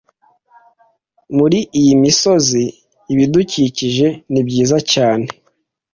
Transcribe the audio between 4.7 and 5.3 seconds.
cyane.